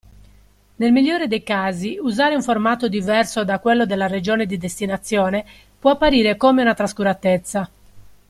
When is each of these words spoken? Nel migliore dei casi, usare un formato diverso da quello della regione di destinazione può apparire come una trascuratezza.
Nel 0.77 0.91
migliore 0.91 1.27
dei 1.27 1.43
casi, 1.43 1.99
usare 2.01 2.33
un 2.33 2.41
formato 2.41 2.87
diverso 2.87 3.43
da 3.45 3.59
quello 3.59 3.85
della 3.85 4.07
regione 4.07 4.47
di 4.47 4.57
destinazione 4.57 5.45
può 5.77 5.91
apparire 5.91 6.37
come 6.37 6.63
una 6.63 6.73
trascuratezza. 6.73 7.69